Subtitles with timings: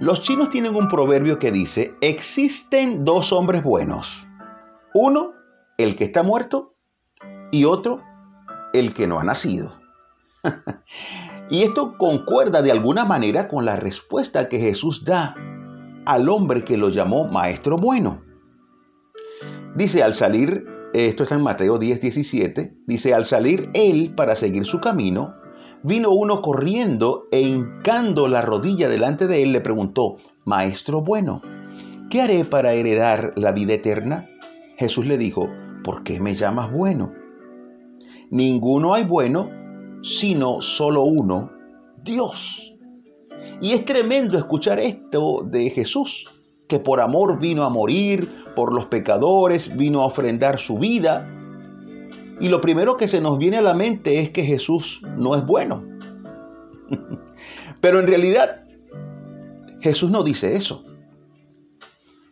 [0.00, 4.26] Los chinos tienen un proverbio que dice, existen dos hombres buenos.
[4.92, 5.32] Uno,
[5.78, 6.74] el que está muerto,
[7.52, 8.02] y otro,
[8.72, 9.72] el que no ha nacido.
[11.50, 15.36] y esto concuerda de alguna manera con la respuesta que Jesús da
[16.06, 18.20] al hombre que lo llamó maestro bueno.
[19.76, 24.64] Dice, al salir, esto está en Mateo 10, 17, dice, al salir él para seguir
[24.64, 25.36] su camino,
[25.84, 30.16] vino uno corriendo e hincando la rodilla delante de él le preguntó,
[30.46, 31.42] Maestro bueno,
[32.08, 34.26] ¿qué haré para heredar la vida eterna?
[34.78, 35.50] Jesús le dijo,
[35.84, 37.12] ¿por qué me llamas bueno?
[38.30, 39.50] Ninguno hay bueno,
[40.02, 41.50] sino solo uno,
[42.02, 42.74] Dios.
[43.60, 46.26] Y es tremendo escuchar esto de Jesús,
[46.66, 51.28] que por amor vino a morir, por los pecadores vino a ofrendar su vida,
[52.40, 55.44] y lo primero que se nos viene a la mente es que Jesús no es
[55.46, 55.84] bueno.
[57.80, 58.64] Pero en realidad
[59.80, 60.84] Jesús no dice eso.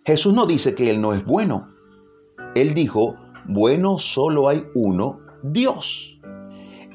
[0.04, 1.68] Jesús no dice que Él no es bueno.
[2.54, 6.18] Él dijo, bueno solo hay uno, Dios.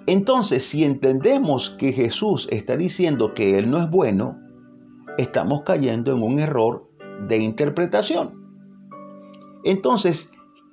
[0.08, 4.40] Entonces, si entendemos que Jesús está diciendo que Él no es bueno,
[5.18, 6.90] estamos cayendo en un error
[7.28, 8.34] de interpretación.
[9.64, 10.32] Entonces,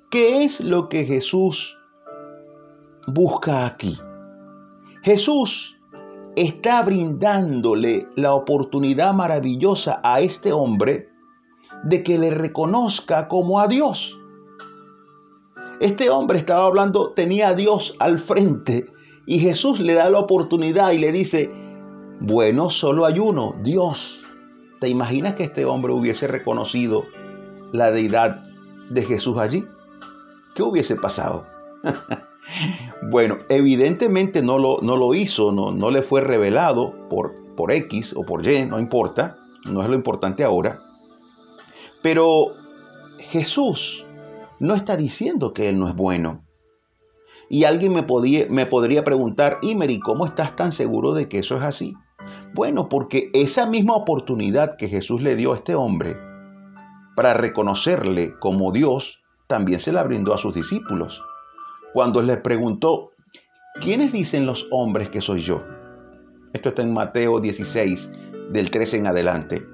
[0.09, 1.77] ¿qué es lo que Jesús
[3.07, 3.97] busca aquí.
[5.03, 5.75] Jesús
[6.35, 11.09] está brindándole la oportunidad maravillosa a este hombre
[11.83, 14.17] de que le reconozca como a Dios.
[15.79, 18.87] Este hombre estaba hablando, tenía a Dios al frente
[19.25, 21.51] y Jesús le da la oportunidad y le dice,
[22.19, 24.23] bueno, solo hay uno, Dios.
[24.79, 27.03] ¿Te imaginas que este hombre hubiese reconocido
[27.71, 28.43] la deidad
[28.89, 29.65] de Jesús allí?
[30.53, 31.45] ¿Qué hubiese pasado?
[33.01, 38.13] Bueno, evidentemente no lo, no lo hizo, no, no, le fue revelado por, por X
[38.15, 40.79] o por Y, no importa, no es lo importante ahora.
[42.01, 42.53] Pero
[43.19, 44.05] Jesús
[44.59, 46.43] no está diciendo que Él no es bueno.
[47.49, 51.57] Y alguien me, podía, me podría preguntar, Imery, ¿cómo estás tan seguro de que eso
[51.57, 51.93] es así?
[52.53, 56.17] Bueno, porque esa misma oportunidad que Jesús le dio a este hombre
[57.15, 61.21] para reconocerle como Dios, también se la brindó a sus discípulos
[61.95, 63.13] cuando les preguntó,
[63.79, 65.63] ¿quiénes dicen los hombres que soy yo?
[66.51, 68.11] Esto está en Mateo 16,
[68.51, 69.65] del 13 en adelante.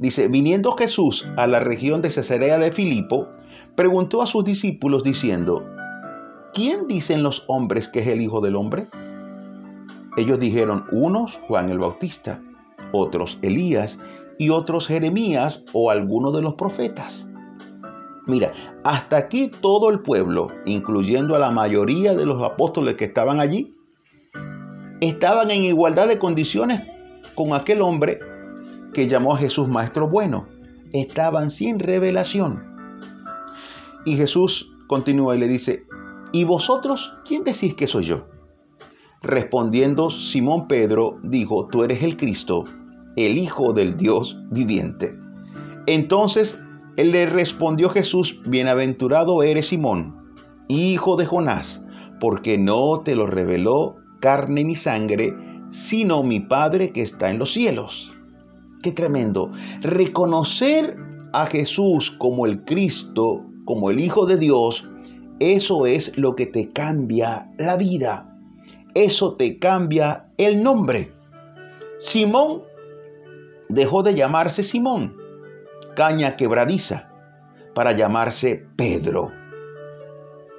[0.00, 3.28] Dice, viniendo Jesús a la región de Cesarea de Filipo,
[3.76, 5.64] preguntó a sus discípulos diciendo,
[6.54, 8.88] ¿quién dicen los hombres que es el Hijo del Hombre?
[10.16, 12.42] Ellos dijeron, unos Juan el Bautista,
[12.90, 13.96] otros Elías
[14.38, 17.29] y otros Jeremías o alguno de los profetas.
[18.30, 18.52] Mira,
[18.84, 23.74] hasta aquí todo el pueblo, incluyendo a la mayoría de los apóstoles que estaban allí,
[25.00, 26.80] estaban en igualdad de condiciones
[27.34, 28.20] con aquel hombre
[28.94, 30.46] que llamó a Jesús Maestro Bueno.
[30.92, 32.64] Estaban sin revelación.
[34.04, 35.84] Y Jesús continúa y le dice,
[36.32, 38.28] ¿y vosotros quién decís que soy yo?
[39.22, 42.64] Respondiendo Simón Pedro dijo, tú eres el Cristo,
[43.16, 45.18] el Hijo del Dios viviente.
[45.86, 46.58] Entonces
[47.00, 50.34] él le respondió Jesús, bienaventurado eres Simón,
[50.68, 51.82] hijo de Jonás,
[52.20, 55.34] porque no te lo reveló carne ni sangre,
[55.70, 58.12] sino mi Padre que está en los cielos.
[58.82, 59.50] Qué tremendo.
[59.80, 60.94] Reconocer
[61.32, 64.86] a Jesús como el Cristo, como el Hijo de Dios,
[65.38, 68.38] eso es lo que te cambia la vida.
[68.92, 71.14] Eso te cambia el nombre.
[71.98, 72.60] Simón
[73.70, 75.19] dejó de llamarse Simón
[75.94, 77.10] caña quebradiza
[77.74, 79.32] para llamarse Pedro,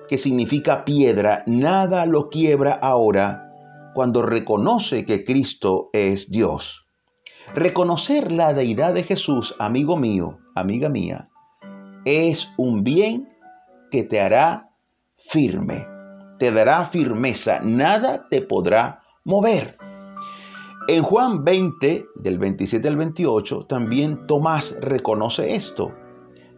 [0.08, 1.44] que significa piedra.
[1.46, 3.52] Nada lo quiebra ahora
[3.94, 6.86] cuando reconoce que Cristo es Dios.
[7.56, 11.30] Reconocer la deidad de Jesús, amigo mío, amiga mía,
[12.06, 13.30] es un bien
[13.91, 14.70] que te hará
[15.18, 15.86] firme,
[16.40, 19.78] te dará firmeza, nada te podrá mover.
[20.91, 25.93] En Juan 20, del 27 al 28, también Tomás reconoce esto.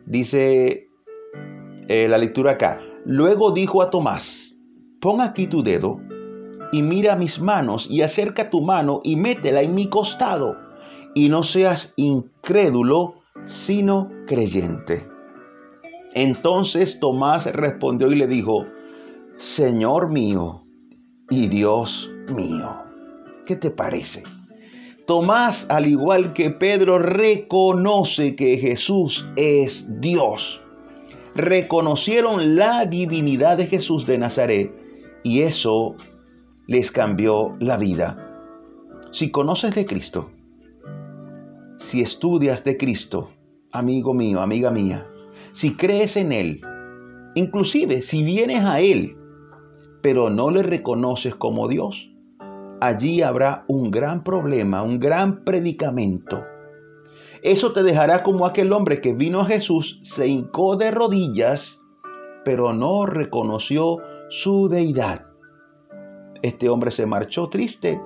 [0.08, 0.90] Dice
[1.88, 2.82] eh, la lectura acá.
[3.06, 4.58] Luego dijo a Tomás,
[5.00, 6.00] pon aquí tu dedo
[6.72, 10.58] y mira mis manos y acerca tu mano y métela en mi costado
[11.14, 15.08] y no seas incrédulo, sino creyente.
[16.16, 18.66] Entonces Tomás respondió y le dijo,
[19.38, 20.64] Señor mío
[21.30, 22.93] y Dios mío.
[23.46, 24.24] ¿Qué te parece?
[25.06, 30.62] Tomás, al igual que Pedro, reconoce que Jesús es Dios.
[31.36, 34.72] Reconocieron la divinidad de Jesús de Nazaret
[35.24, 35.96] y eso
[36.68, 38.18] les cambió la vida.
[39.12, 40.32] Si conoces de Cristo,
[41.78, 43.30] si estudias de Cristo,
[43.74, 45.06] amigo mío, amiga mía,
[45.52, 46.62] si crees en Él,
[47.36, 49.18] inclusive si vienes a Él,
[50.02, 52.13] pero no le reconoces como Dios,
[52.86, 56.44] allí habrá un gran problema, un gran predicamento.
[57.42, 61.82] Eso te dejará como aquel hombre que vino a Jesús, se hincó de rodillas,
[62.44, 64.00] pero no reconoció
[64.30, 65.26] su deidad.
[66.42, 68.02] Este hombre se marchó triste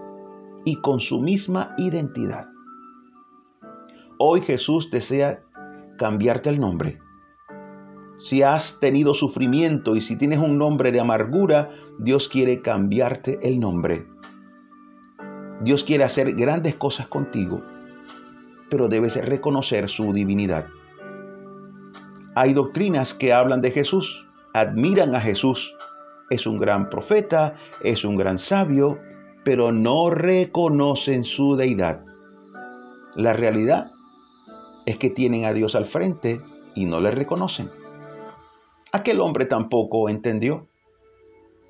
[0.63, 2.47] y con su misma identidad.
[4.19, 5.41] Hoy Jesús desea
[5.97, 6.99] cambiarte el nombre.
[8.17, 13.59] Si has tenido sufrimiento y si tienes un nombre de amargura, Dios quiere cambiarte el
[13.59, 14.07] nombre.
[15.61, 17.61] Dios quiere hacer grandes cosas contigo,
[18.69, 20.67] pero debes reconocer su divinidad.
[22.35, 25.75] Hay doctrinas que hablan de Jesús, admiran a Jesús.
[26.29, 28.99] Es un gran profeta, es un gran sabio,
[29.43, 32.03] pero no reconocen su deidad.
[33.15, 33.91] La realidad
[34.85, 36.41] es que tienen a Dios al frente
[36.75, 37.71] y no le reconocen.
[38.91, 40.67] Aquel hombre tampoco entendió.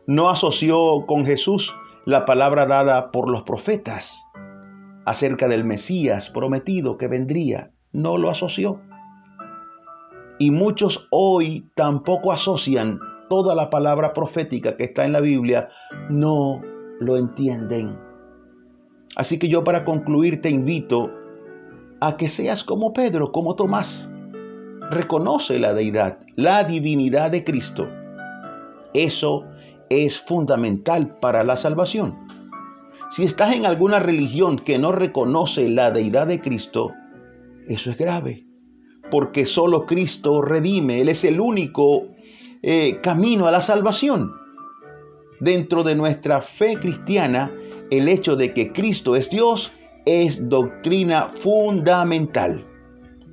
[0.06, 1.74] No asoció con Jesús
[2.08, 4.26] la palabra dada por los profetas
[5.04, 7.72] acerca del Mesías prometido que vendría.
[7.92, 8.80] No lo asoció.
[10.40, 15.68] Y muchos hoy tampoco asocian toda la palabra profética que está en la Biblia.
[16.10, 16.62] No
[17.02, 18.00] lo entienden.
[19.18, 21.12] Así que yo para concluir te invito
[22.00, 24.10] a que seas como Pedro, como Tomás.
[24.92, 27.86] Reconoce la deidad, la divinidad de Cristo.
[28.94, 29.44] Eso
[29.90, 32.16] es fundamental para la salvación.
[33.12, 36.94] Si estás en alguna religión que no reconoce la deidad de Cristo,
[37.68, 38.46] eso es grave,
[39.10, 42.08] porque solo Cristo redime, Él es el único
[42.64, 44.34] eh, camino a la salvación.
[45.40, 47.52] Dentro de nuestra fe cristiana,
[47.92, 49.72] el hecho de que Cristo es Dios
[50.06, 52.66] es doctrina fundamental.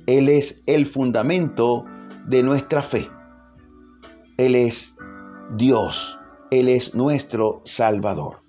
[0.07, 1.85] Él es el fundamento
[2.27, 3.09] de nuestra fe.
[4.37, 4.95] Él es
[5.57, 6.19] Dios.
[6.51, 8.41] Él es nuestro Salvador.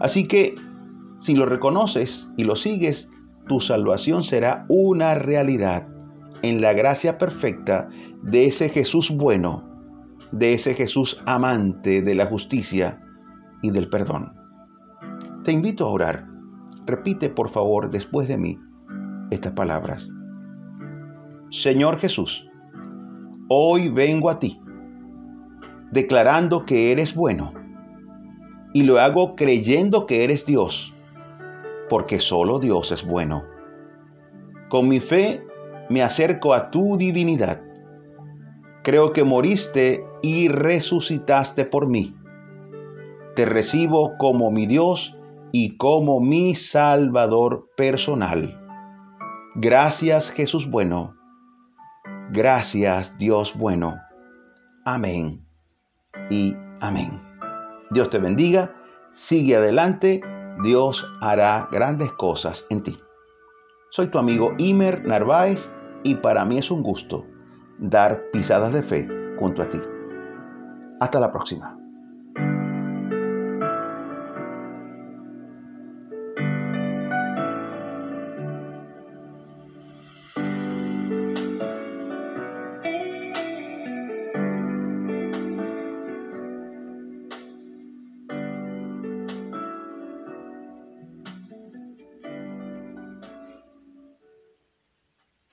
[0.00, 0.54] Así que
[1.20, 3.08] si lo reconoces y lo sigues,
[3.46, 5.88] tu salvación será una realidad
[6.42, 7.88] en la gracia perfecta
[8.22, 9.68] de ese Jesús bueno,
[10.32, 13.02] de ese Jesús amante de la justicia
[13.62, 14.32] y del perdón.
[15.44, 16.30] Te invito a orar
[16.90, 18.58] Repite por favor después de mí
[19.30, 20.08] estas palabras.
[21.50, 22.44] Señor Jesús,
[23.48, 24.60] hoy vengo a ti,
[25.90, 27.52] declarando que eres bueno,
[28.72, 30.94] y lo hago creyendo que eres Dios,
[31.88, 33.44] porque solo Dios es bueno.
[34.68, 35.44] Con mi fe
[35.88, 37.60] me acerco a tu divinidad.
[38.84, 42.14] Creo que moriste y resucitaste por mí.
[43.34, 45.16] Te recibo como mi Dios
[45.52, 48.56] y como mi Salvador personal.
[49.56, 51.14] Gracias Jesús bueno.
[52.30, 53.96] Gracias Dios bueno.
[54.84, 55.49] Amén
[56.30, 57.20] y amén.
[57.90, 58.74] Dios te bendiga.
[59.12, 60.20] Sigue adelante.
[60.62, 62.98] Dios hará grandes cosas en ti.
[63.90, 65.68] Soy tu amigo Imer Narváez
[66.02, 67.26] y para mí es un gusto
[67.78, 69.08] dar pisadas de fe
[69.38, 69.80] junto a ti.
[71.00, 71.79] Hasta la próxima.